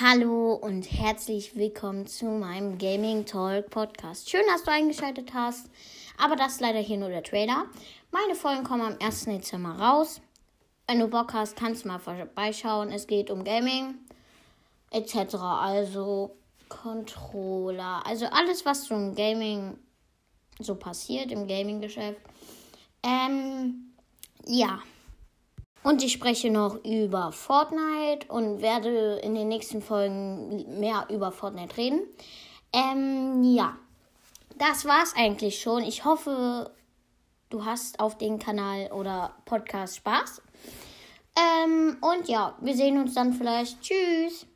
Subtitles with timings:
[0.00, 4.28] Hallo und herzlich willkommen zu meinem Gaming Talk Podcast.
[4.28, 5.70] Schön, dass du eingeschaltet hast,
[6.18, 7.66] aber das ist leider hier nur der Trailer.
[8.10, 9.26] Meine Folgen kommen am 1.
[9.26, 10.20] Dezember raus.
[10.88, 12.90] Wenn du Bock hast, kannst du mal vorbeischauen.
[12.90, 13.94] Es geht um Gaming
[14.90, 15.36] etc.
[15.36, 16.34] Also
[16.68, 19.78] Controller, also alles, was so im Gaming
[20.58, 22.20] so passiert, im Gaming-Geschäft.
[23.04, 23.94] Ähm,
[24.44, 24.80] ja.
[25.84, 31.76] Und ich spreche noch über Fortnite und werde in den nächsten Folgen mehr über Fortnite
[31.76, 32.00] reden.
[32.72, 33.76] Ähm, ja.
[34.56, 35.82] Das war's eigentlich schon.
[35.82, 36.72] Ich hoffe,
[37.50, 40.40] du hast auf den Kanal oder Podcast Spaß.
[41.36, 43.82] Ähm, und ja, wir sehen uns dann vielleicht.
[43.82, 44.46] Tschüss.